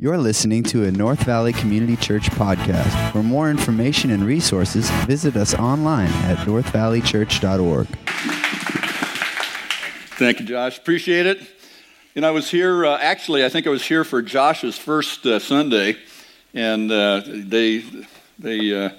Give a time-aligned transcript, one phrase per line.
[0.00, 3.10] You're listening to a North Valley Community Church podcast.
[3.10, 7.88] For more information and resources, visit us online at northvalleychurch.org.
[10.16, 10.78] Thank you, Josh.
[10.78, 11.40] Appreciate it.
[12.14, 15.40] Know, I was here, uh, actually, I think I was here for Josh's first uh,
[15.40, 15.96] Sunday,
[16.54, 17.82] and uh, they,
[18.38, 18.90] they, uh,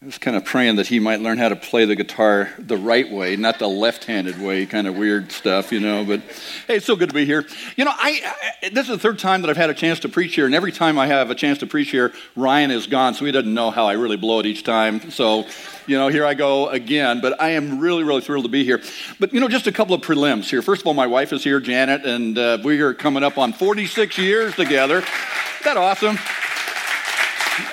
[0.00, 2.76] I was kind of praying that he might learn how to play the guitar the
[2.76, 6.04] right way, not the left-handed way, kind of weird stuff, you know.
[6.04, 6.20] But
[6.68, 7.44] hey, it's so good to be here.
[7.76, 8.20] You know, I,
[8.62, 10.54] I, this is the third time that I've had a chance to preach here, and
[10.54, 13.52] every time I have a chance to preach here, Ryan is gone, so he doesn't
[13.52, 15.10] know how I really blow it each time.
[15.10, 15.46] So,
[15.88, 17.20] you know, here I go again.
[17.20, 18.80] But I am really, really thrilled to be here.
[19.18, 20.62] But you know, just a couple of prelims here.
[20.62, 23.52] First of all, my wife is here, Janet, and uh, we are coming up on
[23.52, 24.98] 46 years together.
[24.98, 26.18] Isn't that awesome?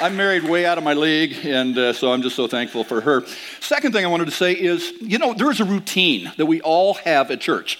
[0.01, 3.01] I'm married way out of my league, and uh, so I'm just so thankful for
[3.01, 3.23] her.
[3.59, 6.95] Second thing I wanted to say is, you know, there's a routine that we all
[6.95, 7.79] have at church.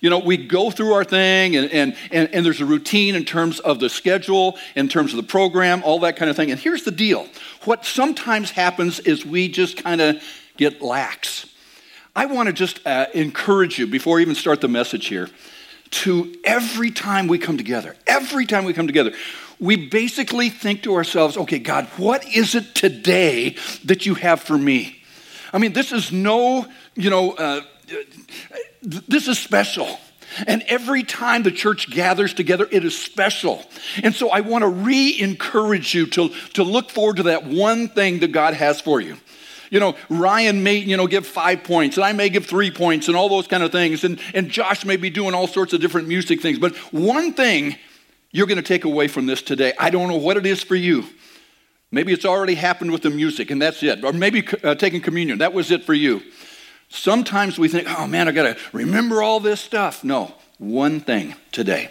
[0.00, 3.24] You know, we go through our thing, and, and, and, and there's a routine in
[3.24, 6.50] terms of the schedule, in terms of the program, all that kind of thing.
[6.50, 7.26] And here's the deal
[7.64, 10.22] what sometimes happens is we just kind of
[10.56, 11.46] get lax.
[12.14, 15.28] I want to just uh, encourage you before I even start the message here
[15.90, 19.12] to every time we come together, every time we come together,
[19.60, 24.56] we basically think to ourselves, okay, God, what is it today that you have for
[24.56, 25.02] me?
[25.52, 27.62] I mean, this is no, you know, uh,
[28.82, 29.98] this is special.
[30.46, 33.64] And every time the church gathers together, it is special.
[34.02, 37.88] And so I want to re encourage you to, to look forward to that one
[37.88, 39.16] thing that God has for you.
[39.70, 43.08] You know, Ryan may, you know, give five points, and I may give three points,
[43.08, 44.04] and all those kind of things.
[44.04, 46.58] And, and Josh may be doing all sorts of different music things.
[46.58, 47.76] But one thing
[48.30, 49.72] you're going to take away from this today.
[49.78, 51.04] I don't know what it is for you.
[51.90, 54.04] Maybe it's already happened with the music and that's it.
[54.04, 56.22] Or maybe uh, taking communion, that was it for you.
[56.90, 60.04] Sometimes we think, oh man, I got to remember all this stuff.
[60.04, 61.90] No, one thing today.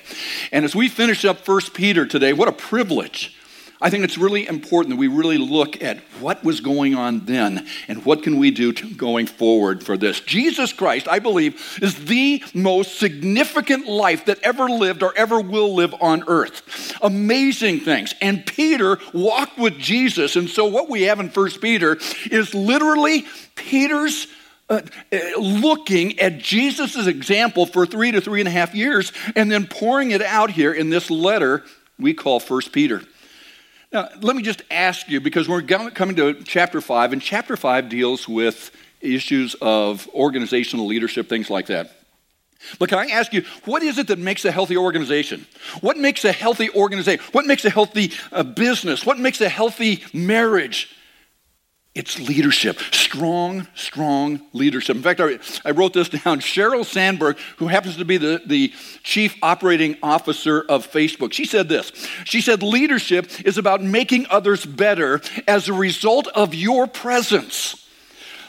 [0.52, 3.36] And as we finish up First Peter today, what a privilege
[3.80, 7.68] I think it's really important that we really look at what was going on then
[7.88, 10.20] and what can we do going forward for this.
[10.20, 15.76] Jesus Christ, I believe, is the most significant life that ever lived or ever will
[15.76, 16.98] live on earth.
[17.04, 18.16] Amazing things.
[18.20, 20.36] And Peter walked with Jesus.
[20.36, 22.00] And so what we have in First Peter
[22.32, 23.26] is literally
[23.56, 24.28] Peter's
[24.70, 24.82] uh,
[25.14, 29.66] uh looking at Jesus' example for three to three and a half years and then
[29.66, 31.64] pouring it out here in this letter
[32.00, 33.02] we call First Peter.
[33.92, 37.88] Now, let me just ask you because we're coming to chapter 5, and chapter 5
[37.88, 41.92] deals with issues of organizational leadership, things like that.
[42.80, 45.46] But can I ask you, what is it that makes a healthy organization?
[45.80, 47.24] What makes a healthy organization?
[47.32, 49.06] What makes a healthy uh, business?
[49.06, 50.90] What makes a healthy marriage?
[51.98, 54.96] It's leadership, strong, strong leadership.
[54.96, 56.42] In fact, I, I, wrote this down.
[56.42, 58.72] Sheryl Sandberg, who happens to be the, the
[59.02, 61.92] chief operating officer of Facebook, she said this.
[62.24, 67.87] She said, Leadership is about making others better as a result of your presence.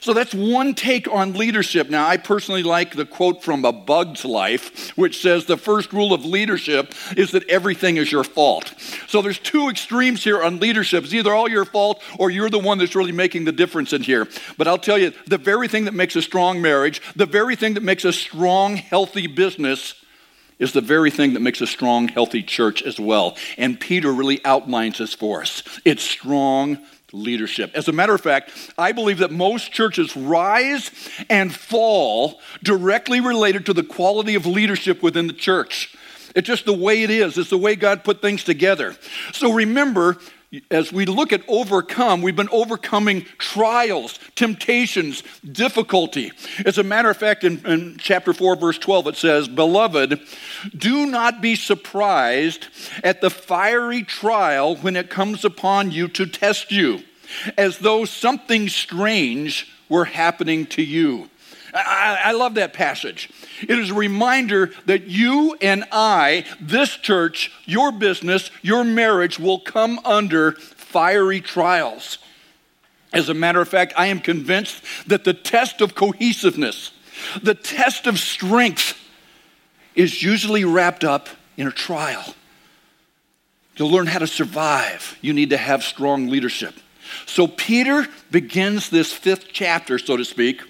[0.00, 1.90] So that's one take on leadership.
[1.90, 6.12] Now, I personally like the quote from A Bug's Life, which says the first rule
[6.12, 8.74] of leadership is that everything is your fault.
[9.08, 11.04] So there's two extremes here on leadership.
[11.04, 14.02] It's either all your fault or you're the one that's really making the difference in
[14.02, 14.28] here.
[14.56, 17.74] But I'll tell you, the very thing that makes a strong marriage, the very thing
[17.74, 19.94] that makes a strong, healthy business,
[20.58, 23.36] is the very thing that makes a strong, healthy church as well.
[23.56, 25.62] And Peter really outlines this for us.
[25.84, 26.78] It's strong
[27.12, 27.70] leadership.
[27.74, 30.90] As a matter of fact, I believe that most churches rise
[31.30, 35.96] and fall directly related to the quality of leadership within the church.
[36.34, 38.96] It's just the way it is, it's the way God put things together.
[39.32, 40.18] So remember,
[40.70, 46.32] as we look at overcome, we've been overcoming trials, temptations, difficulty.
[46.64, 50.20] As a matter of fact, in, in, chapter 4, verse 12, it says, Beloved,
[50.76, 52.68] do not be surprised
[53.04, 57.02] at the fiery trial when it comes upon you to test you
[57.58, 61.28] as though something strange were happening to you.
[61.74, 63.30] I, I, love that passage.
[63.62, 69.58] It is a reminder that you and I, this church, your business, your marriage will
[69.58, 72.18] come under fiery trials.
[73.12, 76.92] As a matter of fact, I am convinced that the test of cohesiveness,
[77.42, 78.98] the test of strength,
[79.94, 82.34] is usually wrapped up in a trial.
[83.76, 86.74] To learn how to survive, you need to have strong leadership.
[87.26, 90.62] So Peter begins this fifth chapter, so to speak,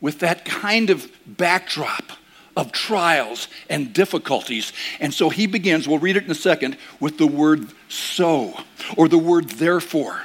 [0.00, 2.12] with that kind of backdrop
[2.56, 4.72] of trials and difficulties.
[5.00, 8.54] And so he begins, we'll read it in a second, with the word so,
[8.96, 10.22] or the word therefore,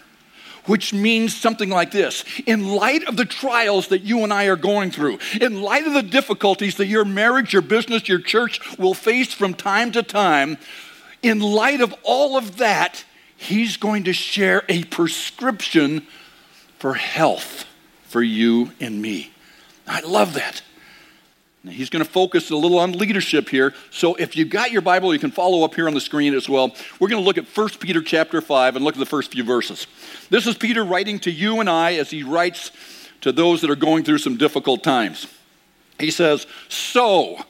[0.65, 4.55] which means something like this In light of the trials that you and I are
[4.55, 8.93] going through, in light of the difficulties that your marriage, your business, your church will
[8.93, 10.57] face from time to time,
[11.21, 13.03] in light of all of that,
[13.35, 16.05] he's going to share a prescription
[16.77, 17.65] for health
[18.03, 19.31] for you and me.
[19.89, 20.61] I love that.
[21.63, 23.73] Now, he's going to focus a little on leadership here.
[23.91, 26.47] So if you've got your Bible, you can follow up here on the screen as
[26.47, 26.73] well.
[26.99, 29.43] We're going to look at 1 Peter chapter 5 and look at the first few
[29.43, 29.87] verses.
[30.29, 32.71] This is Peter writing to you and I as he writes
[33.21, 35.27] to those that are going through some difficult times.
[35.99, 37.43] He says, So,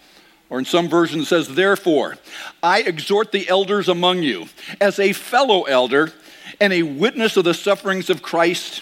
[0.50, 2.18] or in some versions says, Therefore,
[2.64, 4.48] I exhort the elders among you,
[4.82, 6.14] as a fellow elder
[6.60, 8.82] and a witness of the sufferings of Christ,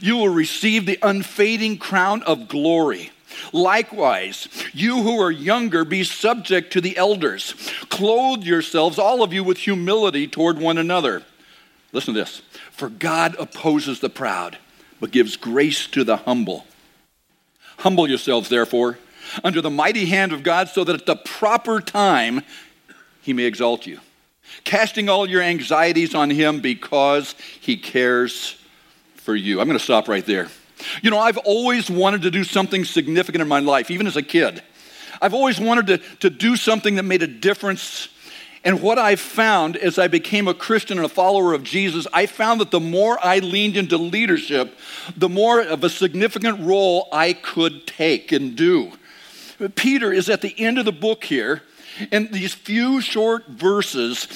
[0.00, 3.10] you will receive the unfading crown of glory.
[3.52, 7.54] Likewise, you who are younger, be subject to the elders.
[7.88, 11.22] Clothe yourselves, all of you, with humility toward one another.
[11.92, 12.42] Listen to this
[12.72, 14.58] For God opposes the proud,
[15.00, 16.66] but gives grace to the humble.
[17.78, 18.98] Humble yourselves, therefore
[19.44, 22.42] under the mighty hand of God so that at the proper time
[23.20, 24.00] he may exalt you.
[24.64, 28.57] Casting all your anxieties on him because he cares
[29.28, 29.60] for you.
[29.60, 30.48] I'm going to stop right there.
[31.02, 34.22] You know, I've always wanted to do something significant in my life, even as a
[34.22, 34.62] kid.
[35.20, 38.08] I've always wanted to, to do something that made a difference.
[38.64, 42.24] And what I found as I became a Christian and a follower of Jesus, I
[42.24, 44.74] found that the more I leaned into leadership,
[45.14, 48.92] the more of a significant role I could take and do.
[49.74, 51.60] Peter is at the end of the book here,
[52.10, 54.26] and these few short verses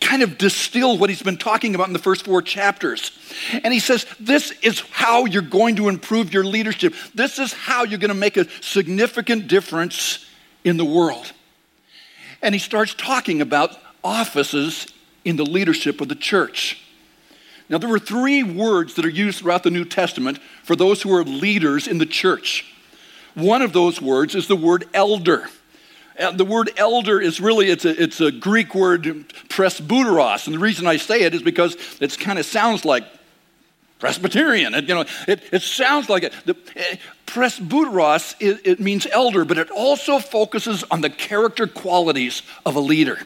[0.00, 3.12] kind of distill what he's been talking about in the first four chapters.
[3.52, 6.94] And he says, This is how you're going to improve your leadership.
[7.14, 10.26] This is how you're going to make a significant difference
[10.64, 11.32] in the world.
[12.42, 14.86] And he starts talking about offices
[15.24, 16.82] in the leadership of the church.
[17.68, 21.12] Now, there were three words that are used throughout the New Testament for those who
[21.14, 22.72] are leaders in the church.
[23.34, 25.48] One of those words is the word elder.
[26.18, 29.04] Uh, the word elder is really it's a, it's a greek word
[29.48, 30.46] presbyteros.
[30.46, 33.04] And the reason i say it is because it kind of sounds like
[33.98, 34.74] presbyterian.
[34.74, 36.32] It, you know, it, it sounds like it.
[36.44, 36.96] The, uh,
[37.26, 42.80] presbyteros it, it means elder but it also focuses on the character qualities of a
[42.80, 43.18] leader.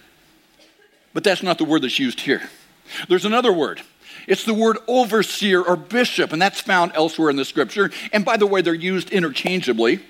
[1.13, 2.43] But that's not the word that's used here.
[3.09, 3.83] There's another word.
[4.27, 7.91] It's the word overseer or bishop, and that's found elsewhere in the scripture.
[8.13, 10.03] And by the way, they're used interchangeably.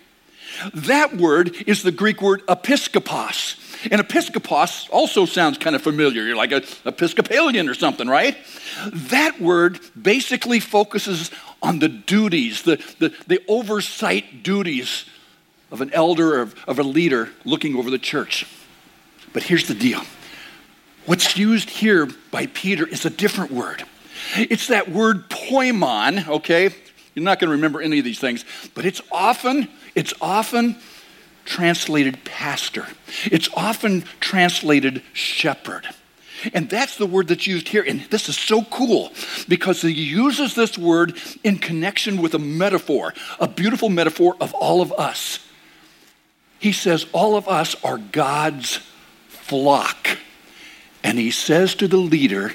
[0.74, 3.56] That word is the Greek word episkopos.
[3.90, 6.22] And episkopos also sounds kind of familiar.
[6.22, 8.36] You're like an Episcopalian or something, right?
[8.92, 11.30] That word basically focuses
[11.62, 15.06] on the duties, the, the, the oversight duties
[15.70, 18.46] of an elder or of, of a leader looking over the church.
[19.32, 20.02] But here's the deal
[21.06, 23.84] what's used here by Peter is a different word.
[24.36, 26.74] It's that word poimon, okay?
[27.14, 28.44] You're not going to remember any of these things,
[28.74, 30.76] but it's often, it's often
[31.44, 32.86] translated pastor.
[33.24, 35.86] It's often translated shepherd.
[36.54, 37.84] And that's the word that's used here.
[37.86, 39.12] And this is so cool
[39.48, 44.80] because he uses this word in connection with a metaphor, a beautiful metaphor of all
[44.80, 45.46] of us.
[46.58, 48.80] He says, All of us are God's
[49.28, 50.18] flock.
[51.02, 52.52] And he says to the leader,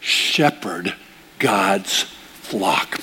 [0.00, 0.94] Shepherd
[1.38, 3.00] God's flock.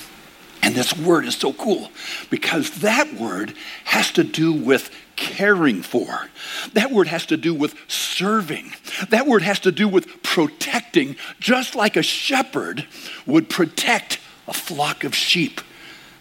[0.66, 1.92] And this word is so cool
[2.28, 3.54] because that word
[3.84, 6.28] has to do with caring for.
[6.72, 8.74] That word has to do with serving.
[9.10, 12.84] That word has to do with protecting, just like a shepherd
[13.26, 14.18] would protect
[14.48, 15.60] a flock of sheep.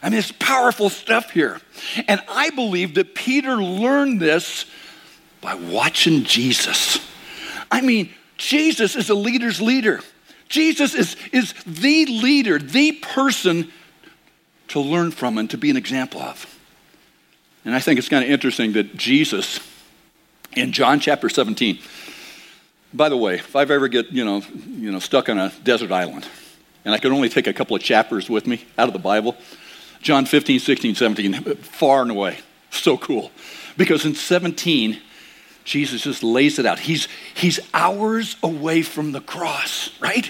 [0.03, 1.59] I mean, it's powerful stuff here.
[2.07, 4.67] And I believe that Peter learned this
[5.41, 6.99] by watching Jesus.
[7.71, 10.01] I mean, Jesus is a leader's leader.
[10.49, 13.71] Jesus is, is the leader, the person
[14.75, 16.53] to learn from and to be an example of.
[17.63, 19.61] And I think it's kind of interesting that Jesus,
[20.51, 21.79] in John chapter 17,
[22.93, 25.93] by the way, if I ever get, you know, you know, stuck on a desert
[25.93, 26.27] island
[26.83, 29.37] and I could only take a couple of chapters with me out of the Bible,
[30.01, 32.39] John 15, 16, 17, far and away.
[32.69, 33.31] So cool.
[33.77, 34.99] Because in 17,
[35.63, 36.79] Jesus just lays it out.
[36.79, 40.29] He's, he's hours away from the cross, right?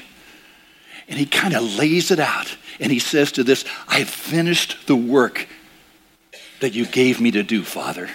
[1.07, 2.55] And he kind of lays it out.
[2.79, 5.47] And he says to this, I've finished the work
[6.61, 8.09] that you gave me to do, Father.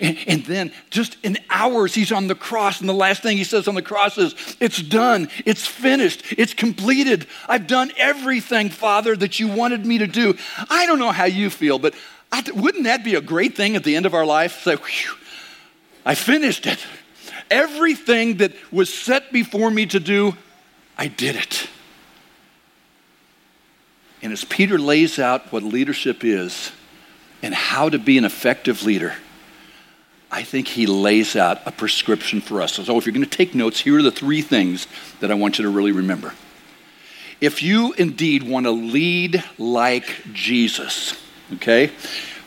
[0.00, 2.80] And, and, then just in hours, he's on the cross.
[2.80, 5.28] And the last thing he says on the cross is, It's done.
[5.44, 6.24] It's finished.
[6.36, 7.26] It's completed.
[7.48, 10.36] I've done everything, Father, that you wanted me to do.
[10.68, 11.94] I don't know how you feel, but
[12.32, 14.62] I, wouldn't that be a great thing at the end of our life?
[14.62, 14.76] Say,
[16.04, 16.84] I finished it.
[17.50, 20.36] Everything that was set before me to do,
[20.96, 21.68] I did it.
[24.22, 26.72] And as Peter lays out what leadership is
[27.42, 29.14] and how to be an effective leader,
[30.30, 32.74] I think he lays out a prescription for us.
[32.74, 34.86] So, if you're going to take notes, here are the three things
[35.20, 36.34] that I want you to really remember.
[37.40, 41.14] If you indeed want to lead like Jesus,
[41.54, 41.92] okay,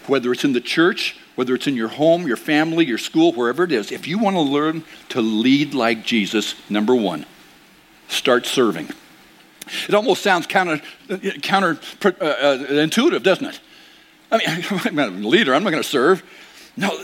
[0.08, 3.64] whether it's in the church, whether it's in your home, your family, your school, wherever
[3.64, 7.26] it is, if you want to learn to lead like Jesus, number one,
[8.10, 8.90] start serving.
[9.88, 10.82] It almost sounds counter,
[11.42, 13.60] counter uh, uh, intuitive, doesn't it?
[14.32, 14.48] I mean,
[14.86, 16.24] I'm a leader, I'm not going to serve.
[16.78, 16.98] No,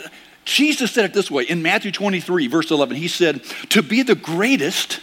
[0.45, 2.95] Jesus said it this way in Matthew 23, verse 11.
[2.95, 5.01] He said, To be the greatest,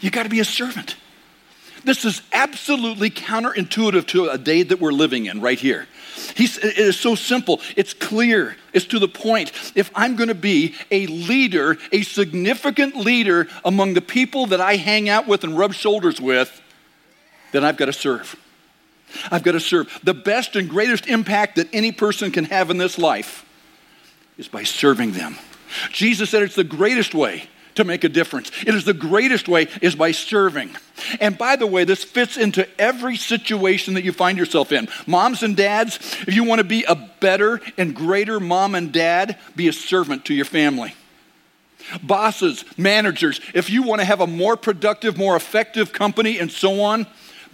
[0.00, 0.96] you got to be a servant.
[1.84, 5.86] This is absolutely counterintuitive to a day that we're living in right here.
[6.34, 7.60] He's, it is so simple.
[7.76, 8.56] It's clear.
[8.72, 9.52] It's to the point.
[9.76, 14.76] If I'm going to be a leader, a significant leader among the people that I
[14.76, 16.60] hang out with and rub shoulders with,
[17.52, 18.36] then I've got to serve.
[19.30, 19.98] I've got to serve.
[20.02, 23.44] The best and greatest impact that any person can have in this life
[24.36, 25.36] is by serving them.
[25.90, 28.50] Jesus said it's the greatest way to make a difference.
[28.66, 30.70] It is the greatest way is by serving.
[31.20, 34.88] And by the way, this fits into every situation that you find yourself in.
[35.06, 39.38] Moms and dads, if you want to be a better and greater mom and dad,
[39.54, 40.94] be a servant to your family.
[42.02, 46.80] Bosses, managers, if you want to have a more productive, more effective company and so
[46.80, 47.06] on,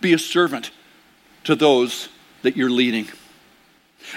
[0.05, 0.71] be a servant
[1.45, 2.09] to those
[2.43, 3.09] that you're leading.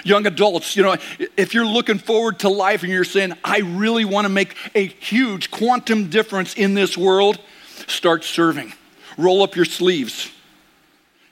[0.04, 0.96] Young adults, you know,
[1.36, 4.86] if you're looking forward to life and you're saying, I really want to make a
[4.86, 7.40] huge quantum difference in this world,
[7.86, 8.74] start serving.
[9.16, 10.30] Roll up your sleeves.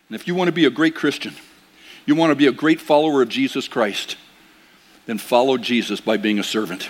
[0.08, 1.34] And if you want to be a great Christian,
[2.06, 4.16] you want to be a great follower of Jesus Christ,
[5.04, 6.88] then follow Jesus by being a servant.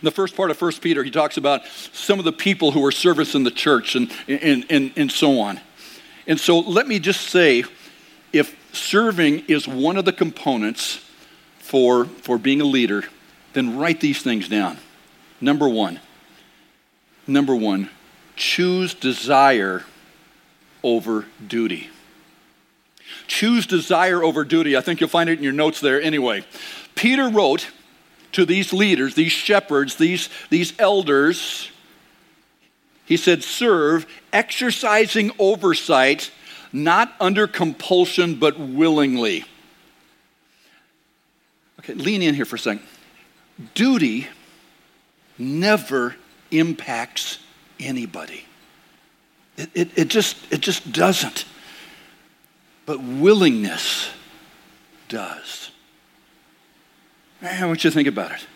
[0.00, 2.84] In the first part of 1 Peter, he talks about some of the people who
[2.84, 5.60] are service in the church and, and, and, and so on.
[6.26, 7.64] And so let me just say
[8.32, 11.00] if serving is one of the components
[11.58, 13.04] for, for being a leader,
[13.52, 14.76] then write these things down.
[15.40, 16.00] Number one,
[17.26, 17.90] number one,
[18.36, 19.84] choose desire
[20.82, 21.90] over duty.
[23.26, 24.76] Choose desire over duty.
[24.76, 26.44] I think you'll find it in your notes there anyway.
[26.94, 27.70] Peter wrote
[28.32, 31.70] to these leaders, these shepherds, these, these elders,
[33.06, 36.30] he said, serve, exercising oversight
[36.72, 39.44] not under compulsion, but willingly.
[41.78, 42.84] Okay, lean in here for a second.
[43.74, 44.26] Duty
[45.38, 46.16] never
[46.50, 47.38] impacts
[47.80, 48.44] anybody.
[49.56, 51.46] It, it, it, just, it just doesn't.
[52.84, 54.10] But willingness
[55.08, 55.70] does.
[57.40, 58.46] I want you to think about it.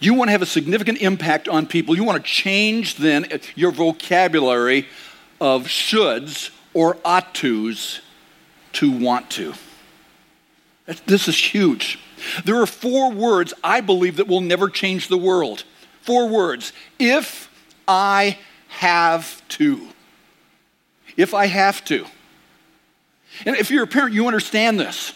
[0.00, 1.96] You want to have a significant impact on people.
[1.96, 4.86] You want to change then your vocabulary
[5.40, 8.00] of shoulds or ought to's
[8.74, 9.54] to want to.
[11.06, 11.98] This is huge.
[12.44, 15.64] There are four words I believe that will never change the world.
[16.02, 16.72] Four words.
[16.98, 17.50] If
[17.86, 18.38] I
[18.68, 19.88] have to.
[21.16, 22.06] If I have to.
[23.44, 25.12] And if you're a parent, you understand this.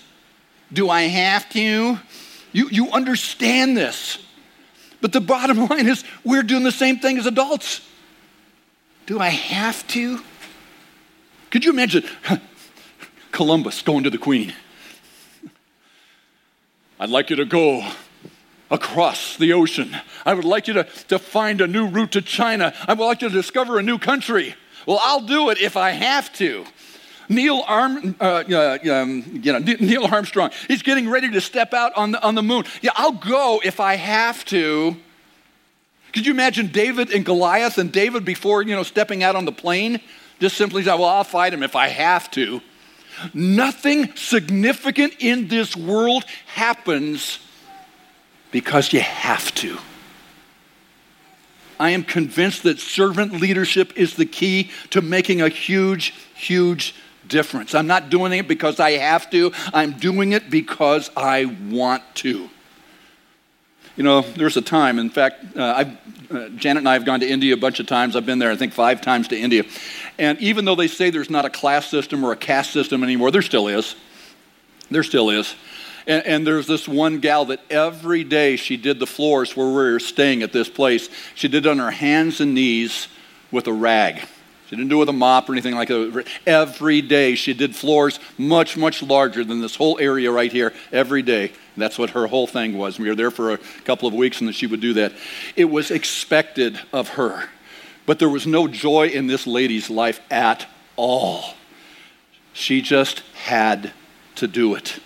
[0.72, 1.98] Do I have to?
[2.52, 4.18] You, you understand this.
[5.02, 7.86] But the bottom line is, we're doing the same thing as adults.
[9.04, 10.20] Do I have to?
[11.50, 12.04] Could you imagine
[13.32, 14.54] Columbus going to the Queen?
[16.98, 17.86] I'd like you to go
[18.70, 19.94] across the ocean.
[20.24, 22.72] I would like you to, to find a new route to China.
[22.86, 24.54] I would like you to discover a new country.
[24.86, 26.64] Well, I'll do it if I have to.
[27.28, 31.92] Neil, Arm, uh, uh, um, you know, Neil Armstrong, he's getting ready to step out
[31.96, 32.64] on the, on the moon.
[32.80, 34.96] Yeah, I'll go if I have to.
[36.12, 39.52] Could you imagine David and Goliath and David before, you know, stepping out on the
[39.52, 40.00] plane?
[40.40, 42.60] Just simply say, well, I'll fight him if I have to.
[43.32, 47.38] Nothing significant in this world happens
[48.50, 49.78] because you have to.
[51.80, 56.94] I am convinced that servant leadership is the key to making a huge, huge
[57.32, 57.74] difference.
[57.74, 62.48] I'm not doing it because I have to, I'm doing it because I want to.
[63.96, 65.84] You know, there's a time, in fact, uh,
[66.30, 68.14] uh, Janet and I have gone to India a bunch of times.
[68.14, 69.64] I've been there, I think, five times to India.
[70.18, 73.30] And even though they say there's not a class system or a caste system anymore,
[73.30, 73.96] there still is.
[74.90, 75.54] There still is.
[76.06, 79.72] And, and, there's this one gal that every day she did the floors where we
[79.72, 81.08] were staying at this place.
[81.34, 83.06] She did it on her hands and knees
[83.52, 84.26] with a rag.
[84.72, 86.24] She didn't do it with a mop or anything like that.
[86.46, 91.20] Every day she did floors much, much larger than this whole area right here every
[91.20, 91.52] day.
[91.76, 92.98] That's what her whole thing was.
[92.98, 95.12] We were there for a couple of weeks and then she would do that.
[95.56, 97.50] It was expected of her.
[98.06, 101.52] But there was no joy in this lady's life at all.
[102.54, 103.92] She just had
[104.36, 105.00] to do it.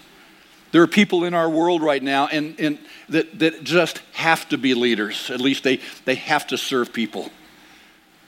[0.71, 4.59] There are people in our world right now and, and that, that just have to
[4.59, 5.29] be leaders.
[5.29, 7.33] At least they, they have to serve people.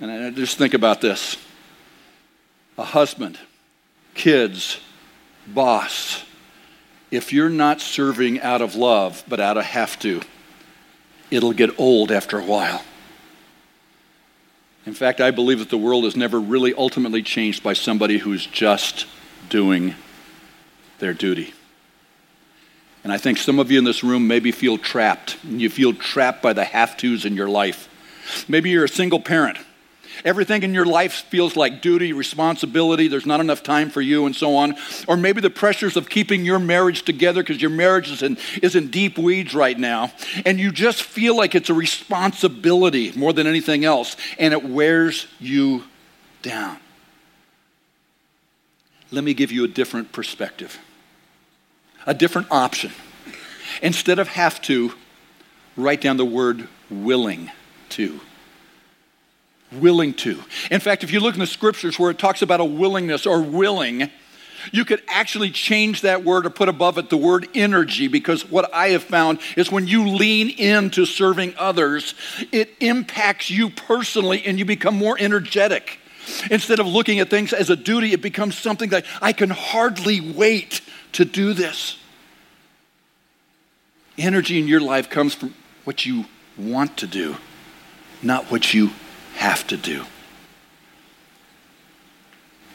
[0.01, 1.37] And I just think about this
[2.77, 3.39] a husband,
[4.15, 4.79] kids,
[5.47, 6.25] boss.
[7.11, 10.21] If you're not serving out of love, but out of have to,
[11.31, 12.85] it'll get old after a while.
[14.87, 18.47] In fact, I believe that the world is never really ultimately changed by somebody who's
[18.47, 19.07] just
[19.49, 19.95] doing
[20.99, 21.55] their duty.
[23.05, 25.37] And I think some of you in this room maybe feel trapped.
[25.45, 27.89] You feel trapped by the have tos in your life.
[28.49, 29.59] Maybe you're a single parent.
[30.25, 34.35] Everything in your life feels like duty, responsibility, there's not enough time for you, and
[34.35, 34.75] so on.
[35.07, 38.75] Or maybe the pressures of keeping your marriage together because your marriage is in, is
[38.75, 40.13] in deep weeds right now.
[40.45, 45.27] And you just feel like it's a responsibility more than anything else, and it wears
[45.39, 45.85] you
[46.43, 46.79] down.
[49.11, 50.79] Let me give you a different perspective
[52.07, 52.91] a different option.
[53.83, 54.95] Instead of have to,
[55.77, 57.51] write down the word willing
[57.91, 58.21] to.
[59.73, 60.43] Willing to.
[60.71, 63.43] In fact, if you look in the scriptures where it talks about a willingness or
[63.43, 64.11] willing,
[64.73, 68.73] you could actually change that word or put above it the word energy because what
[68.75, 72.15] I have found is when you lean into serving others,
[72.53, 75.99] it impacts you personally and you become more energetic.
[76.51, 80.21] Instead of looking at things as a duty, it becomes something that I can hardly
[80.21, 80.83] wait
[81.13, 81.99] to do this.
[84.19, 86.27] Energy in your life comes from what you
[86.59, 87.37] want to do,
[88.23, 88.91] not what you
[89.39, 90.05] have to do.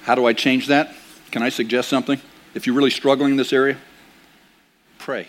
[0.03, 0.95] How do I change that?
[1.29, 2.21] Can I suggest something?
[2.55, 3.77] If you're really struggling in this area,
[4.97, 5.27] pray.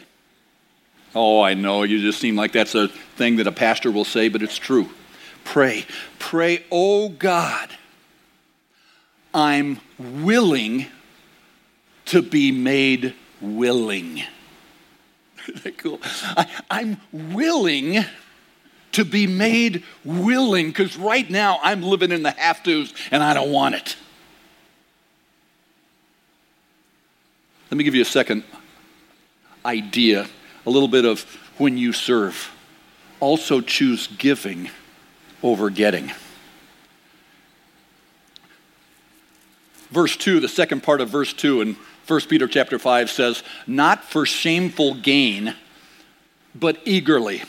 [1.12, 4.28] Oh, I know, you just seem like that's a thing that a pastor will say,
[4.28, 4.88] but it's true.
[5.42, 5.87] Pray.
[6.20, 7.68] Pray, oh God,
[9.32, 10.87] I'm willing
[12.06, 14.22] to be made willing.
[15.78, 15.98] cool?
[16.37, 18.04] I, I'm willing
[18.94, 23.35] to be made willing because right now I'm living in the have tos and I
[23.35, 23.96] don't want it.
[27.70, 28.44] Let me give you a second
[29.64, 30.28] idea,
[30.66, 31.22] a little bit of
[31.59, 32.52] when you serve.
[33.20, 34.70] Also choose giving
[35.42, 36.12] over getting.
[39.90, 41.76] Verse 2, the second part of verse 2 in
[42.07, 45.54] 1 Peter chapter 5 says, Not for shameful gain,
[46.54, 47.42] but eagerly.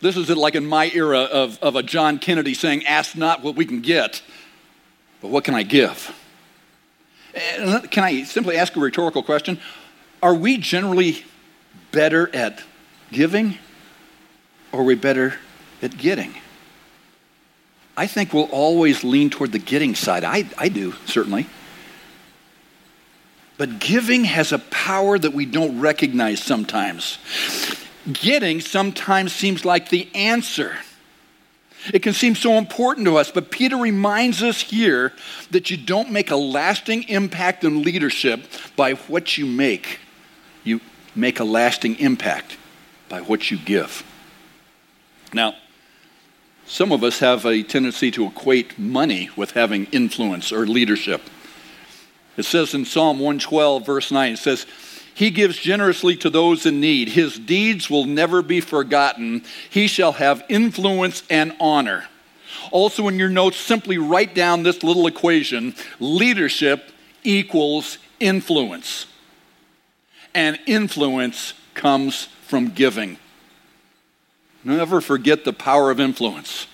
[0.00, 3.54] This is like in my era of, of a John Kennedy saying, Ask not what
[3.54, 4.22] we can get,
[5.20, 6.14] but what can I give?
[7.34, 9.60] Can I simply ask a rhetorical question?
[10.22, 11.24] Are we generally
[11.92, 12.62] better at
[13.12, 13.58] giving
[14.72, 15.34] or are we better
[15.82, 16.34] at getting?
[17.96, 20.24] I think we'll always lean toward the getting side.
[20.24, 21.46] I, I do, certainly.
[23.58, 27.18] But giving has a power that we don't recognize sometimes.
[28.12, 30.76] Getting sometimes seems like the answer.
[31.92, 35.12] It can seem so important to us, but Peter reminds us here
[35.50, 38.44] that you don't make a lasting impact in leadership
[38.76, 39.98] by what you make.
[40.62, 40.80] You
[41.14, 42.58] make a lasting impact
[43.08, 44.04] by what you give.
[45.32, 45.54] Now,
[46.66, 51.22] some of us have a tendency to equate money with having influence or leadership.
[52.36, 54.66] It says in Psalm 112, verse 9, it says,
[55.20, 57.10] He gives generously to those in need.
[57.10, 59.44] His deeds will never be forgotten.
[59.68, 62.06] He shall have influence and honor.
[62.70, 66.90] Also, in your notes, simply write down this little equation leadership
[67.22, 69.04] equals influence.
[70.34, 73.18] And influence comes from giving.
[74.64, 76.66] Never forget the power of influence.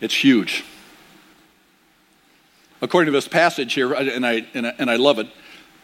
[0.00, 0.64] It's huge
[2.84, 5.26] according to this passage here, and I, and I, and I love it,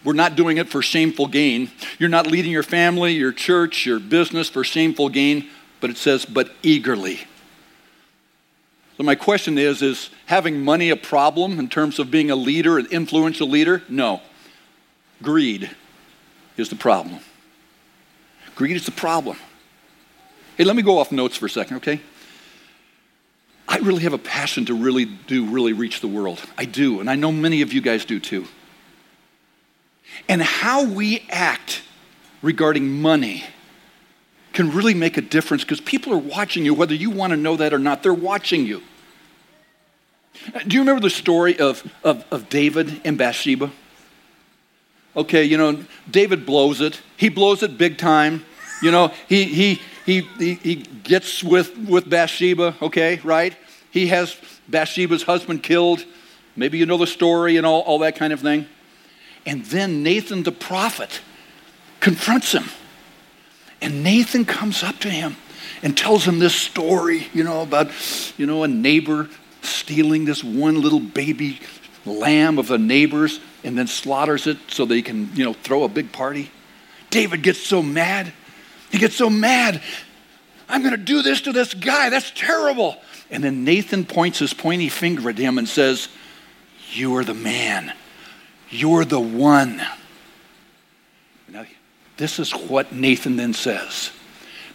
[0.05, 1.71] we're not doing it for shameful gain.
[1.99, 5.49] You're not leading your family, your church, your business for shameful gain,
[5.81, 7.21] but it says, but eagerly.
[8.97, 12.79] So my question is, is having money a problem in terms of being a leader,
[12.79, 13.83] an influential leader?
[13.89, 14.21] No.
[15.23, 15.71] Greed
[16.57, 17.21] is the problem.
[18.55, 19.37] Greed is the problem.
[20.57, 22.01] Hey, let me go off notes for a second, okay?
[23.67, 26.43] I really have a passion to really do, really reach the world.
[26.59, 28.47] I do, and I know many of you guys do too.
[30.29, 31.83] And how we act
[32.43, 33.45] regarding money
[34.53, 37.57] can really make a difference because people are watching you, whether you want to know
[37.57, 38.83] that or not, they're watching you.
[40.67, 43.71] Do you remember the story of, of, of David and Bathsheba?
[45.17, 47.01] Okay, you know, David blows it.
[47.17, 48.45] He blows it big time.
[48.83, 53.57] You know, he, he, he, he, he gets with, with Bathsheba, okay, right?
[53.91, 54.37] He has
[54.69, 56.05] Bathsheba's husband killed.
[56.57, 58.67] Maybe you know the story and all, all that kind of thing.
[59.47, 61.21] And then Nathan the prophet
[62.01, 62.65] confronts him.
[63.81, 65.37] And Nathan comes up to him
[65.83, 67.91] and tells him this story, you know, about,
[68.37, 69.29] you know, a neighbor
[69.63, 71.61] stealing this one little baby
[72.05, 75.89] lamb of the neighbors and then slaughters it so they can, you know, throw a
[75.89, 76.51] big party.
[77.11, 78.33] David gets so mad.
[78.91, 79.83] He gets so mad.
[80.69, 82.11] I'm going to do this to this guy.
[82.11, 82.97] That's terrible.
[83.31, 86.09] And then Nathan points his pointy finger at him and says,
[86.93, 87.93] You are the man.
[88.71, 89.83] You're the one.
[91.49, 91.67] Now,
[92.17, 94.13] this is what Nathan then says.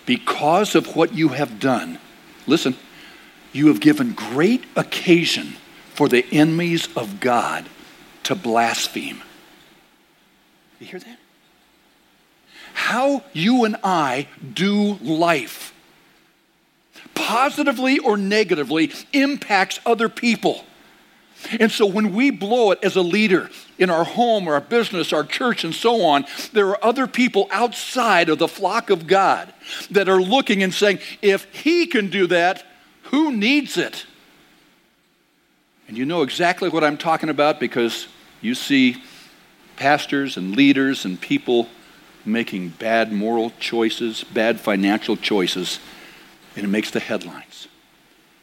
[0.05, 1.99] Because of what you have done,
[2.45, 2.75] listen,
[3.53, 5.55] you have given great occasion
[5.93, 7.69] for the enemies of God
[8.23, 9.21] to blaspheme.
[10.79, 11.19] You hear that?
[12.73, 15.73] How you and I do life,
[17.13, 20.65] positively or negatively, impacts other people.
[21.59, 25.13] And so when we blow it as a leader in our home or our business,
[25.13, 29.53] our church, and so on, there are other people outside of the flock of God
[29.91, 32.65] that are looking and saying, if he can do that,
[33.03, 34.05] who needs it?
[35.87, 38.07] And you know exactly what I'm talking about because
[38.41, 39.03] you see
[39.75, 41.67] pastors and leaders and people
[42.25, 45.79] making bad moral choices, bad financial choices,
[46.55, 47.67] and it makes the headlines.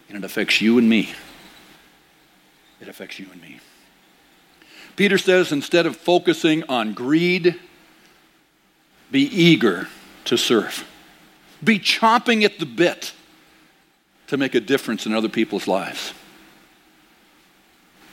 [0.08, 1.14] And it affects you and me.
[2.82, 3.60] It affects you and me.
[4.96, 7.58] Peter says instead of focusing on greed,
[9.12, 9.86] be eager
[10.24, 10.84] to serve.
[11.62, 13.12] Be chomping at the bit
[14.26, 16.12] to make a difference in other people's lives.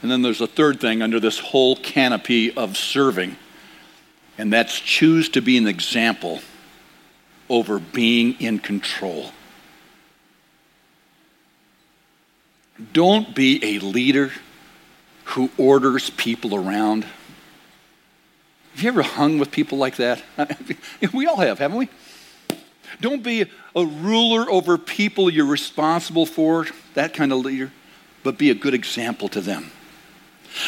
[0.04, 3.38] And then there's a third thing under this whole canopy of serving,
[4.38, 6.42] and that's choose to be an example
[7.50, 9.32] over being in control.
[12.94, 14.32] Don't be a leader
[15.30, 17.04] who orders people around.
[18.74, 20.24] Have you ever hung with people like that?
[21.14, 21.90] we all have, haven't we?
[23.00, 26.66] Don't be a ruler over people you're responsible for,
[26.96, 27.72] that kind of leader,
[28.24, 29.72] but be a good example to them.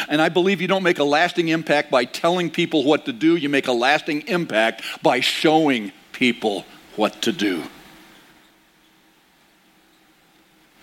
[0.08, 3.36] And I believe you don't make a lasting impact by telling people what to do,
[3.36, 7.63] you make a lasting impact by showing people what to do.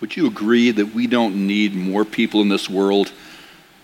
[0.01, 3.11] Would you agree that we don't need more people in this world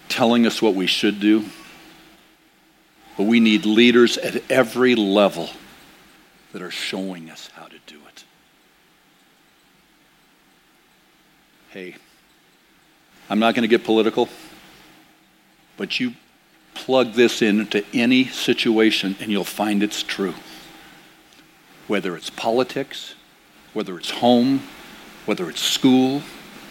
[0.10, 1.46] telling us what we should do?
[3.18, 5.50] But we need leaders at every level
[6.54, 8.24] that are showing us how to do it.
[11.70, 11.96] Hey,
[13.30, 14.30] I'm not going to get political.
[15.78, 16.14] But you
[16.74, 20.34] plug this into any situation and you'll find it's true.
[21.88, 23.16] Whether it's politics,
[23.74, 24.62] whether it's home,
[25.26, 26.22] whether it's school,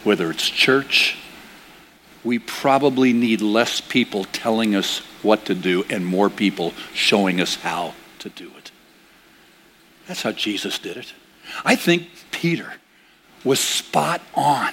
[0.04, 1.18] whether it's church,
[2.24, 7.56] we probably need less people telling us what to do and more people showing us
[7.56, 8.70] how to do it.
[10.06, 11.12] That's how Jesus did it.
[11.64, 12.74] I think Peter
[13.44, 14.72] was spot on.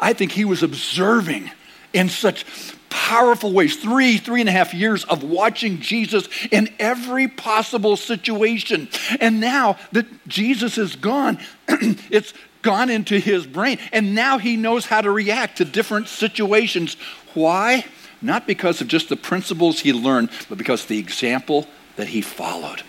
[0.00, 1.50] I think he was observing
[1.92, 2.44] in such
[2.88, 3.76] powerful ways.
[3.76, 8.88] Three, three and a half years of watching Jesus in every possible situation.
[9.20, 13.78] And now that Jesus is gone, it's gone into his brain.
[13.92, 16.96] And now he knows how to react to different situations.
[17.34, 17.84] Why?
[18.20, 22.82] Not because of just the principles he learned, but because the example that he followed.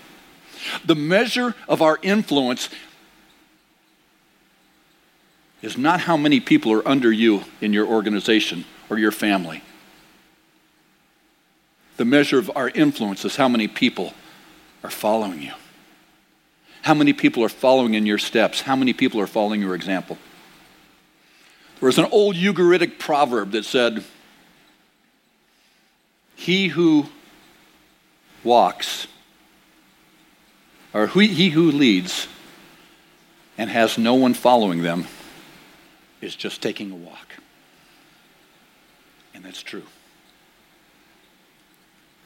[0.85, 2.69] The measure of our influence
[5.61, 9.63] is not how many people are under you in your organization or your family.
[11.97, 14.13] The measure of our influence is how many people
[14.83, 15.53] are following you.
[16.83, 18.59] How many people are following in your steps?
[18.59, 20.17] How many people are following your example?
[21.79, 24.03] There was an old Ugaritic proverb that said,
[26.35, 27.05] He who
[28.43, 29.07] walks,
[30.93, 32.27] or he who leads
[33.57, 35.05] and has no one following them,
[36.19, 37.29] is just taking a walk.
[39.33, 39.85] And that's true.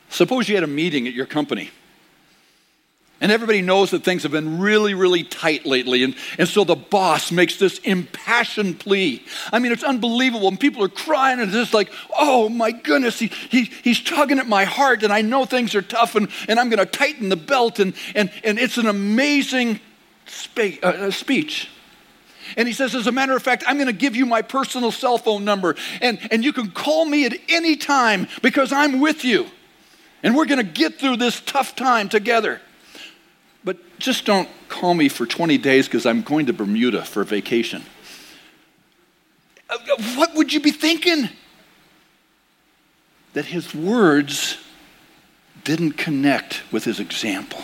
[0.09, 1.69] Suppose you had a meeting at your company
[3.19, 6.03] And everybody knows that things have been really, really tight lately.
[6.03, 9.23] And, and so the boss makes this impassioned plea.
[9.51, 10.47] I mean, it's unbelievable.
[10.47, 14.47] And people are crying, and just like, oh my goodness, he, he, he's tugging at
[14.47, 17.36] my heart, and I know things are tough, and, and I'm going to tighten the
[17.36, 17.80] belt.
[17.80, 19.80] And, and, and it's an amazing
[20.27, 21.69] spe- uh, uh, speech.
[22.56, 24.91] And he says, as a matter of fact, I'm going to give you my personal
[24.91, 29.25] cell phone number, and, and you can call me at any time because I'm with
[29.25, 29.47] you.
[30.21, 32.62] And we're going to get through this tough time together.
[33.99, 37.83] Just don't call me for 20 days because I'm going to Bermuda for vacation.
[39.69, 39.77] Uh,
[40.15, 41.29] what would you be thinking?
[43.33, 44.57] That his words
[45.63, 47.62] didn't connect with his example.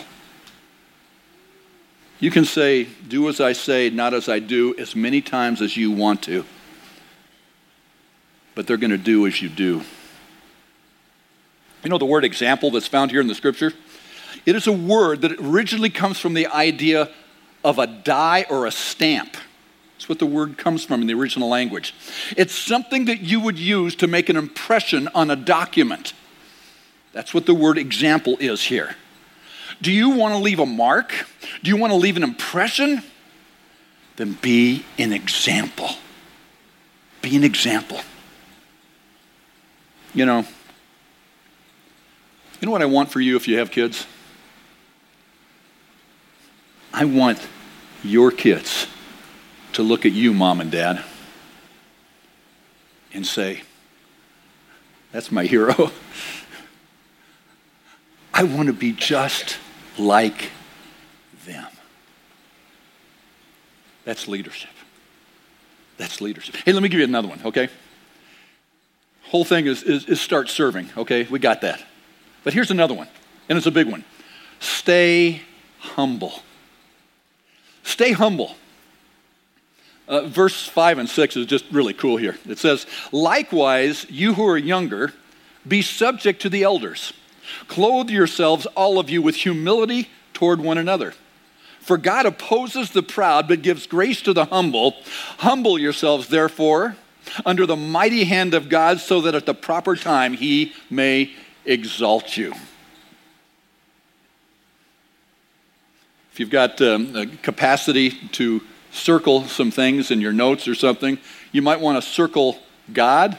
[2.20, 5.76] You can say, Do as I say, not as I do, as many times as
[5.76, 6.44] you want to.
[8.54, 9.82] But they're going to do as you do.
[11.82, 13.72] You know the word example that's found here in the scripture?
[14.46, 17.10] It is a word that originally comes from the idea
[17.64, 19.36] of a die or a stamp.
[19.94, 21.94] That's what the word comes from in the original language.
[22.36, 26.12] It's something that you would use to make an impression on a document.
[27.12, 28.96] That's what the word example is here.
[29.80, 31.12] Do you want to leave a mark?
[31.62, 33.02] Do you want to leave an impression?
[34.16, 35.90] Then be an example.
[37.22, 38.00] Be an example.
[40.12, 40.44] You know,
[42.60, 44.06] you know what I want for you if you have kids?
[46.96, 47.44] I want
[48.04, 48.86] your kids
[49.72, 51.02] to look at you, mom and dad,
[53.12, 53.62] and say,
[55.10, 55.90] That's my hero.
[58.32, 59.58] I want to be just
[59.98, 60.52] like
[61.44, 61.66] them.
[64.04, 64.70] That's leadership.
[65.96, 66.54] That's leadership.
[66.64, 67.68] Hey, let me give you another one, okay?
[69.24, 71.24] Whole thing is, is, is start serving, okay?
[71.24, 71.82] We got that.
[72.44, 73.08] But here's another one,
[73.48, 74.04] and it's a big one.
[74.60, 75.42] Stay
[75.78, 76.40] humble.
[77.84, 78.56] Stay humble.
[80.08, 82.36] Uh, verse 5 and 6 is just really cool here.
[82.46, 85.12] It says, Likewise, you who are younger,
[85.66, 87.12] be subject to the elders.
[87.68, 91.14] Clothe yourselves, all of you, with humility toward one another.
[91.80, 94.94] For God opposes the proud, but gives grace to the humble.
[95.38, 96.96] Humble yourselves, therefore,
[97.46, 101.32] under the mighty hand of God, so that at the proper time he may
[101.64, 102.54] exalt you.
[106.34, 111.16] If you've got um, a capacity to circle some things in your notes or something,
[111.52, 112.58] you might want to circle
[112.92, 113.38] God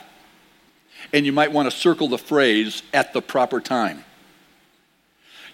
[1.12, 4.06] and you might want to circle the phrase at the proper time.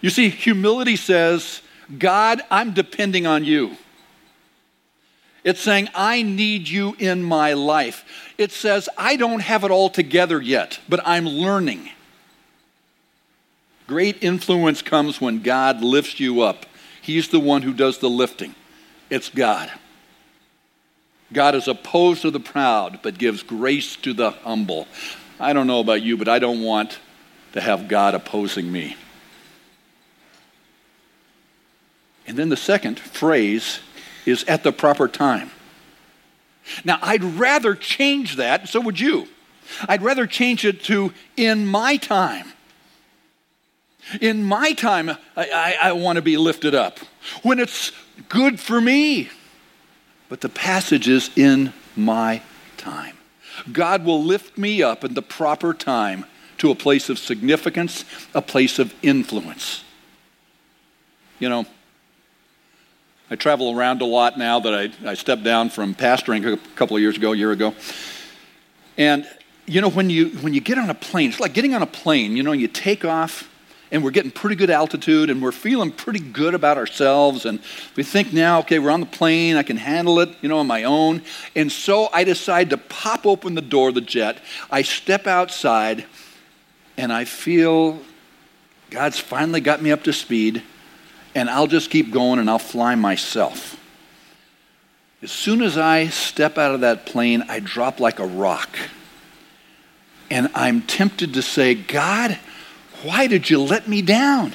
[0.00, 1.62] You see, humility says,
[1.98, 3.76] God, I'm depending on you.
[5.42, 8.04] It's saying, I need you in my life.
[8.38, 11.90] It says, I don't have it all together yet, but I'm learning.
[13.88, 16.66] Great influence comes when God lifts you up
[17.02, 18.54] He's the one who does the lifting.
[19.10, 19.70] It's God.
[21.32, 24.86] God is opposed to the proud, but gives grace to the humble.
[25.40, 26.98] I don't know about you, but I don't want
[27.52, 28.96] to have God opposing me.
[32.26, 33.80] And then the second phrase
[34.24, 35.50] is at the proper time.
[36.84, 39.26] Now, I'd rather change that, so would you.
[39.88, 42.52] I'd rather change it to in my time.
[44.20, 46.98] In my time, I, I, I want to be lifted up
[47.42, 47.92] when it's
[48.28, 49.30] good for me.
[50.28, 52.42] But the passage is in my
[52.76, 53.16] time.
[53.70, 56.24] God will lift me up in the proper time
[56.58, 59.84] to a place of significance, a place of influence.
[61.38, 61.66] You know,
[63.30, 66.96] I travel around a lot now that I, I stepped down from pastoring a couple
[66.96, 67.74] of years ago, a year ago.
[68.96, 69.26] And,
[69.66, 71.86] you know, when you, when you get on a plane, it's like getting on a
[71.86, 73.48] plane, you know, you take off
[73.92, 77.60] and we're getting pretty good altitude and we're feeling pretty good about ourselves and
[77.94, 80.66] we think now okay we're on the plane i can handle it you know on
[80.66, 81.22] my own.
[81.54, 84.38] And so i decide to pop open the door of the jet.
[84.70, 86.06] I step outside
[86.96, 88.00] and i feel
[88.90, 90.62] god's finally got me up to speed
[91.34, 93.78] and i'll just keep going and i'll fly myself.
[95.20, 98.74] As soon as i step out of that plane i drop like a rock.
[100.30, 102.38] And i'm tempted to say god
[103.02, 104.54] why did you let me down?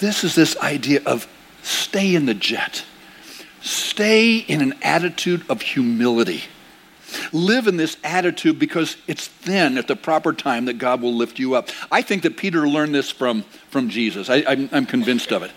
[0.00, 1.28] This is this idea of
[1.62, 2.84] stay in the jet,
[3.60, 6.44] stay in an attitude of humility.
[7.32, 11.40] Live in this attitude because it's then at the proper time that God will lift
[11.40, 11.68] you up.
[11.90, 14.30] I think that Peter learned this from, from Jesus.
[14.30, 15.50] I, I'm convinced of it.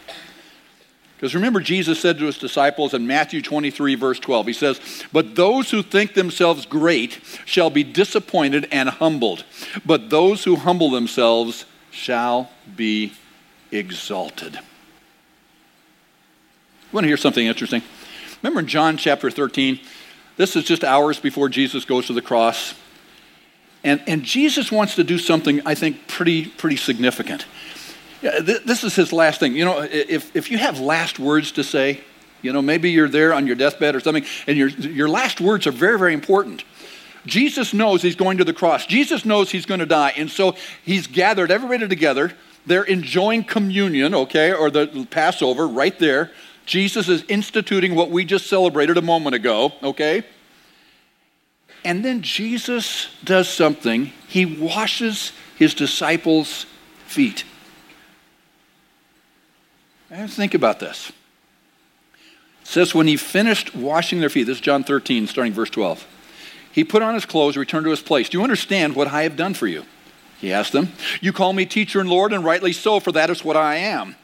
[1.23, 4.81] Because remember, Jesus said to his disciples in Matthew 23, verse 12, He says,
[5.13, 9.45] But those who think themselves great shall be disappointed and humbled,
[9.85, 13.13] but those who humble themselves shall be
[13.71, 14.59] exalted.
[16.91, 17.83] Want to hear something interesting?
[18.41, 19.79] Remember in John chapter 13?
[20.35, 22.73] This is just hours before Jesus goes to the cross.
[23.85, 27.45] And, and Jesus wants to do something, I think, pretty, pretty significant.
[28.23, 29.53] Yeah, th- this is his last thing.
[29.53, 31.99] You know, if, if you have last words to say,
[32.41, 35.67] you know, maybe you're there on your deathbed or something, and your, your last words
[35.67, 36.63] are very, very important.
[37.25, 38.85] Jesus knows he's going to the cross.
[38.85, 40.13] Jesus knows he's going to die.
[40.15, 42.31] And so he's gathered everybody together.
[42.65, 46.31] They're enjoying communion, okay, or the Passover right there.
[46.65, 50.23] Jesus is instituting what we just celebrated a moment ago, okay?
[51.83, 54.13] And then Jesus does something.
[54.29, 56.65] He washes his disciples'
[57.05, 57.43] feet.
[60.13, 61.11] Eh, think about this.
[62.61, 66.05] It says, when he finished washing their feet, this is John 13, starting verse 12.
[66.71, 68.29] He put on his clothes, returned to his place.
[68.29, 69.85] Do you understand what I have done for you?
[70.39, 70.91] He asked them.
[71.19, 74.15] You call me teacher and Lord, and rightly so, for that is what I am.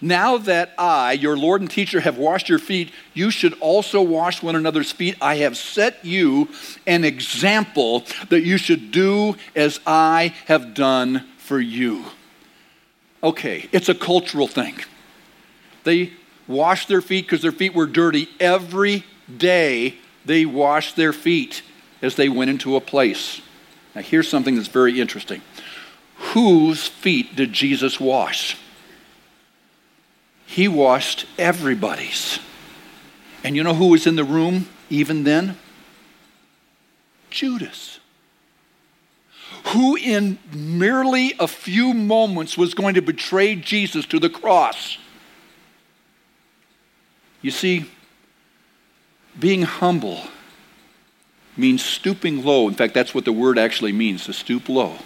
[0.00, 4.44] Now that I, your Lord and teacher, have washed your feet, you should also wash
[4.44, 5.16] one another's feet.
[5.20, 6.48] I have set you
[6.86, 12.04] an example that you should do as I have done for you.
[13.24, 14.76] Okay, it's a cultural thing.
[15.84, 16.12] They
[16.46, 19.04] washed their feet because their feet were dirty every
[19.36, 21.62] day they washed their feet
[22.02, 23.40] as they went into a place.
[23.94, 25.42] Now, here's something that's very interesting.
[26.16, 28.56] Whose feet did Jesus wash?
[30.46, 32.38] He washed everybody's.
[33.42, 35.56] And you know who was in the room even then?
[37.30, 38.00] Judas.
[39.68, 44.98] Who, in merely a few moments, was going to betray Jesus to the cross.
[47.42, 47.90] You see,
[49.38, 50.22] being humble
[51.56, 52.68] means stooping low.
[52.68, 54.96] In fact, that's what the word actually means to stoop low.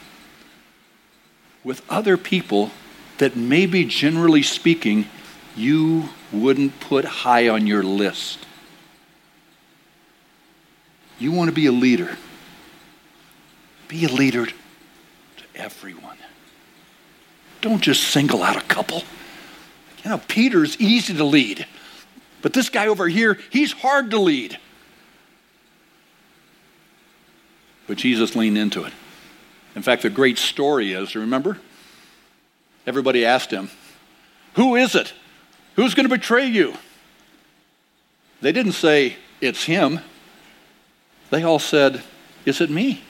[1.62, 2.70] With other people
[3.18, 5.06] that maybe generally speaking,
[5.56, 8.40] you wouldn't put high on your list.
[11.18, 12.18] You want to be a leader.
[13.88, 14.52] Be a leader to
[15.54, 16.18] everyone.
[17.60, 19.04] Don't just single out a couple.
[20.02, 21.66] You know, Peter's easy to lead.
[22.44, 24.58] But this guy over here, he's hard to lead.
[27.86, 28.92] But Jesus leaned into it.
[29.74, 31.56] In fact, the great story is remember?
[32.86, 33.70] Everybody asked him,
[34.56, 35.14] Who is it?
[35.76, 36.74] Who's going to betray you?
[38.42, 40.00] They didn't say, It's him.
[41.30, 42.02] They all said,
[42.44, 43.02] Is it me?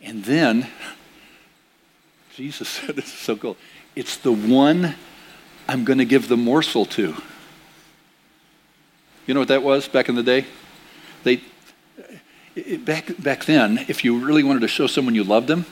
[0.00, 0.68] And then
[2.36, 3.56] Jesus said, This is so cool.
[3.96, 4.94] It's the one
[5.72, 7.16] I'm going to give the morsel to.
[9.26, 10.44] You know what that was back in the day?
[11.22, 11.40] They,
[12.76, 15.64] back, back then, if you really wanted to show someone you loved them,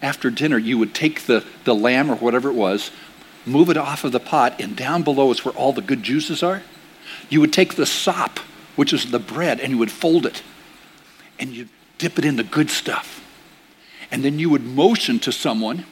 [0.00, 2.92] after dinner, you would take the, the lamb or whatever it was,
[3.44, 6.44] move it off of the pot, and down below is where all the good juices
[6.44, 6.62] are.
[7.28, 8.38] You would take the sop,
[8.76, 10.44] which is the bread, and you would fold it,
[11.40, 13.20] and you'd dip it in the good stuff.
[14.12, 15.86] And then you would motion to someone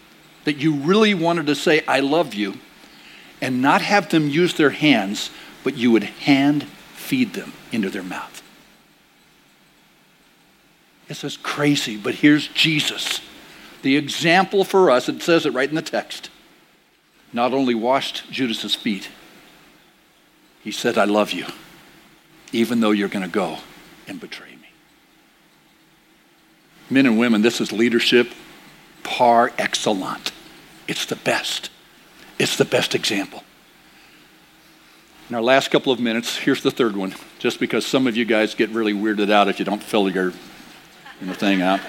[0.44, 2.54] that you really wanted to say, I love you,
[3.40, 5.30] and not have them use their hands,
[5.62, 8.42] but you would hand feed them into their mouth.
[11.08, 13.20] This is crazy, but here's Jesus,
[13.82, 15.08] the example for us.
[15.08, 16.30] It says it right in the text.
[17.32, 19.08] Not only washed Judas's feet,
[20.62, 21.46] he said, I love you,
[22.50, 23.58] even though you're going to go
[24.08, 24.68] and betray me.
[26.90, 28.32] Men and women, this is leadership
[29.04, 30.32] par excellence.
[30.88, 31.70] It's the best.
[32.38, 33.42] It's the best example.
[35.28, 38.24] In our last couple of minutes, here's the third one, just because some of you
[38.24, 40.32] guys get really weirded out if you don't fill your
[41.20, 41.80] you know, thing out.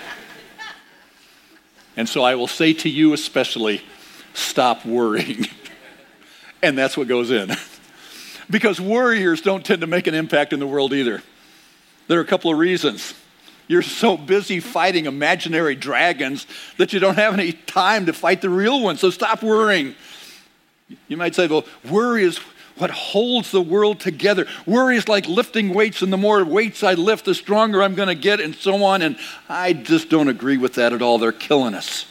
[1.95, 3.81] And so I will say to you especially,
[4.33, 5.47] stop worrying.
[6.63, 7.51] and that's what goes in.
[8.49, 11.21] because worriers don't tend to make an impact in the world either.
[12.07, 13.13] There are a couple of reasons.
[13.67, 18.49] You're so busy fighting imaginary dragons that you don't have any time to fight the
[18.49, 19.93] real ones, so stop worrying.
[21.07, 22.39] You might say, well, worry is
[22.77, 24.45] what holds the world together.
[24.65, 28.07] Worry is like lifting weights, and the more weights I lift, the stronger I'm going
[28.07, 29.01] to get, and so on.
[29.01, 29.17] And
[29.49, 31.17] I just don't agree with that at all.
[31.17, 32.05] They're killing us.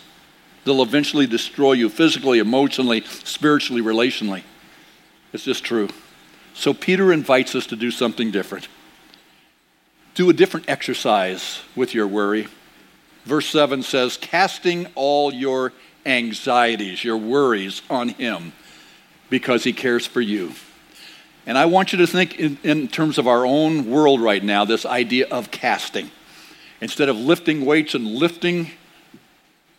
[0.64, 4.42] They'll eventually destroy you physically, emotionally, spiritually, relationally.
[5.32, 5.88] It's just true.
[6.54, 8.68] So Peter invites us to do something different.
[10.14, 12.48] Do a different exercise with your worry.
[13.24, 15.72] Verse 7 says, casting all your
[16.04, 18.52] anxieties, your worries on him
[19.30, 20.52] because he cares for you.
[21.46, 24.64] And I want you to think in, in, terms of our own world right now,
[24.64, 26.10] this idea of casting.
[26.80, 28.70] Instead of lifting weights and lifting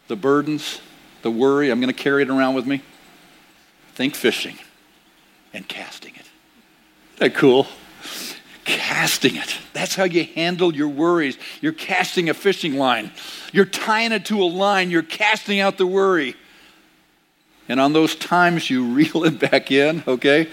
[0.08, 0.82] the burdens,
[1.22, 2.82] the worry, I'm going to carry it around with me.
[3.96, 4.58] Think fishing
[5.54, 6.26] and casting it.
[7.16, 7.68] Isn't that cool?
[8.64, 9.58] Casting it.
[9.74, 11.38] That's how you handle your worries.
[11.62, 13.12] You're casting a fishing line.
[13.52, 14.90] You're tying it to a line.
[14.90, 16.36] You're casting out the worry.
[17.70, 20.48] And on those times you reel it back in, okay?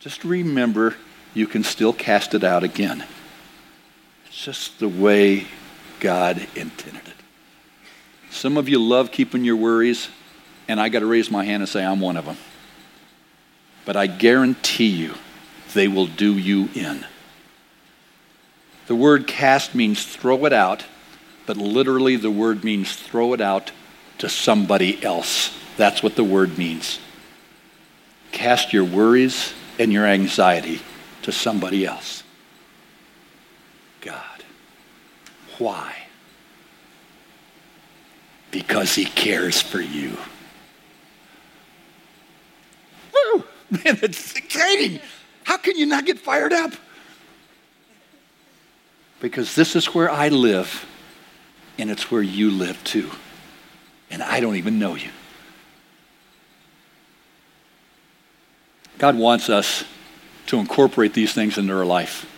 [0.00, 0.96] Just remember
[1.34, 3.04] you can still cast it out again.
[4.26, 5.46] It's just the way
[6.00, 7.14] God intended it.
[8.30, 10.08] Some of you love keeping your worries,
[10.68, 12.36] and I got to raise my hand and say I'm one of them.
[13.84, 15.14] But I guarantee you,
[15.72, 17.06] they will do you in.
[18.86, 20.84] The word cast means throw it out,
[21.46, 23.72] but literally the word means throw it out
[24.18, 25.56] to somebody else.
[25.76, 27.00] That's what the word means.
[28.32, 30.80] Cast your worries and your anxiety
[31.22, 32.22] to somebody else.
[34.00, 34.44] God.
[35.58, 35.94] Why?
[38.50, 40.16] Because he cares for you.
[43.12, 43.44] Woo!
[43.70, 45.00] Man, it's exciting.
[45.44, 46.72] How can you not get fired up?
[49.20, 50.86] Because this is where I live,
[51.78, 53.10] and it's where you live too.
[54.10, 55.10] And I don't even know you.
[58.98, 59.84] God wants us
[60.46, 62.30] to incorporate these things into our life.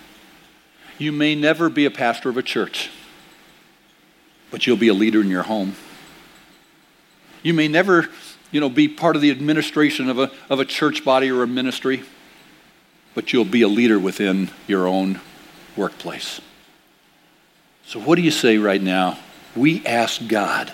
[0.99, 2.91] You may never be a pastor of a church,
[4.51, 5.75] but you'll be a leader in your home.
[7.43, 8.09] You may never,
[8.51, 11.47] you know, be part of the administration of a, of a church body or a
[11.47, 12.03] ministry,
[13.15, 15.21] but you'll be a leader within your own
[15.77, 16.41] workplace.
[17.85, 19.19] So, what do you say right now?
[19.55, 20.73] We ask God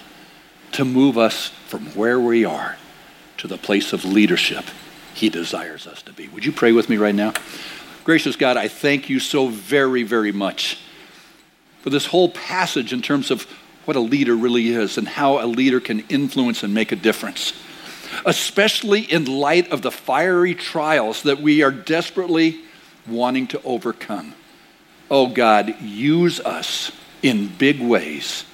[0.73, 2.77] to move us from where we are
[3.39, 4.65] to the place of leadership
[5.15, 6.29] he desires us to be.
[6.29, 7.33] Would you pray with me right now?
[8.05, 10.79] Gracious God, I thank you so very, very much
[11.83, 13.47] for this whole passage in terms of
[13.85, 17.53] what a leader really is and how a leader can influence and make a difference,
[18.25, 22.61] especially in light of the fiery trials that we are desperately
[23.07, 24.35] wanting to overcome.
[25.11, 26.93] Oh God, use us
[27.23, 28.45] in big ways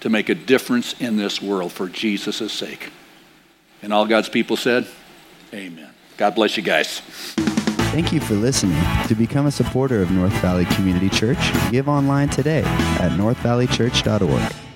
[0.00, 2.90] to make a difference in this world for Jesus' sake.
[3.82, 4.86] And all God's people said,
[5.52, 5.87] Amen.
[6.18, 7.00] God bless you guys.
[7.90, 8.78] Thank you for listening.
[9.06, 11.38] To become a supporter of North Valley Community Church,
[11.70, 12.62] give online today
[13.00, 14.67] at northvalleychurch.org.